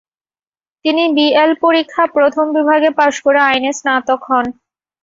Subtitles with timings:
[0.85, 4.45] তিনি বি.এল পরীক্ষা প্রথম বিভাগে পাশ করে আইনে স্নাতক হন।